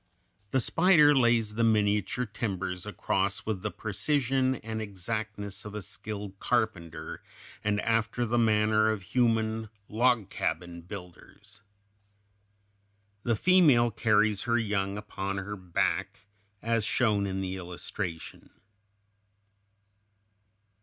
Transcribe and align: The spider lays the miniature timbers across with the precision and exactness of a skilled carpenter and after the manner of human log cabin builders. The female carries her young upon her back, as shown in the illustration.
The 0.49 0.59
spider 0.59 1.15
lays 1.15 1.53
the 1.53 1.63
miniature 1.63 2.25
timbers 2.25 2.87
across 2.87 3.45
with 3.45 3.61
the 3.61 3.69
precision 3.69 4.55
and 4.55 4.81
exactness 4.81 5.63
of 5.63 5.75
a 5.75 5.83
skilled 5.83 6.39
carpenter 6.39 7.21
and 7.63 7.79
after 7.81 8.25
the 8.25 8.39
manner 8.39 8.89
of 8.89 9.03
human 9.03 9.69
log 9.87 10.31
cabin 10.31 10.81
builders. 10.81 11.61
The 13.21 13.35
female 13.35 13.91
carries 13.91 14.41
her 14.45 14.57
young 14.57 14.97
upon 14.97 15.37
her 15.37 15.55
back, 15.55 16.25
as 16.63 16.83
shown 16.83 17.27
in 17.27 17.39
the 17.41 17.55
illustration. 17.55 18.49